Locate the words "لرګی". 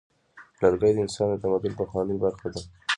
0.61-0.91